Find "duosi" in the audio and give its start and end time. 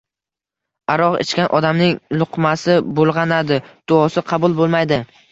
3.93-4.25